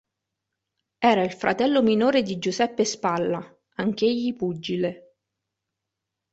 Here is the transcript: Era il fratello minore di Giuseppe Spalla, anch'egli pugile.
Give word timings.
Era 0.97 1.21
il 1.23 1.31
fratello 1.31 1.83
minore 1.83 2.23
di 2.23 2.39
Giuseppe 2.39 2.85
Spalla, 2.85 3.59
anch'egli 3.75 4.35
pugile. 4.35 5.17